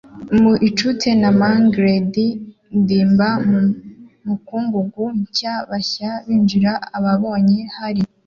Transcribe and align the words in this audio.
Mu 0.41 0.51
ucitse 0.67 1.09
na 1.21 1.29
mangled 1.39 2.15
ndimba 2.79 3.27
mu 3.49 3.59
mukungugu, 4.25 5.03
nshya-bashya 5.21 6.09
binjiye 6.25 6.71
ababonye 6.97 7.59
hari, 7.75 8.01